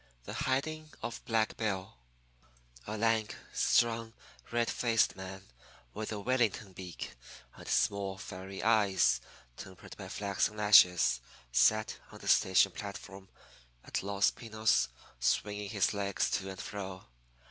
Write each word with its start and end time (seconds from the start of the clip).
THE 0.23 0.33
HIDING 0.33 0.89
OF 1.03 1.23
BLACK 1.25 1.57
BILL 1.57 1.93
A 2.87 2.97
lank, 2.97 3.35
strong, 3.53 4.13
red 4.51 4.67
faced 4.67 5.15
man 5.15 5.43
with 5.93 6.11
a 6.11 6.19
Wellington 6.19 6.73
beak 6.73 7.13
and 7.55 7.67
small, 7.67 8.17
fiery 8.17 8.63
eyes 8.63 9.21
tempered 9.57 9.95
by 9.97 10.07
flaxen 10.09 10.57
lashes, 10.57 11.21
sat 11.51 11.99
on 12.11 12.17
the 12.17 12.27
station 12.27 12.71
platform 12.71 13.29
at 13.83 14.01
Los 14.01 14.31
Pinos 14.31 14.89
swinging 15.19 15.69
his 15.69 15.93
legs 15.93 16.31
to 16.31 16.49
and 16.49 16.59
fro. 16.59 17.05